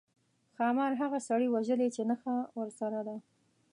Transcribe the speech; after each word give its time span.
ښامار 0.55 0.91
هغه 1.01 1.19
سړي 1.27 1.47
وژلی 1.51 1.87
چې 1.95 2.01
نخښه 2.09 2.35
ورسره 2.59 2.99
ده. 3.07 3.15